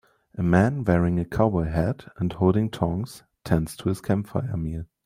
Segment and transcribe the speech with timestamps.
[0.35, 4.85] A man wearing a cowboy hat and holding tongs tends to his campfire meal